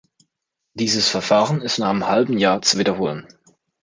Dieses 0.73 1.09
Verfahren 1.09 1.61
ist 1.61 1.77
nach 1.77 1.91
einem 1.91 2.07
halben 2.07 2.39
Jahr 2.39 2.63
zu 2.63 2.79
wiederholen. 2.79 3.27